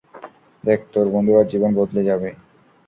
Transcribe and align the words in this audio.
দেখ, 0.63 0.79
তোর 0.93 1.05
বন্ধুর 1.13 1.49
জীবন 1.51 1.71
বদলে 1.79 2.01
যাবে। 2.03 2.29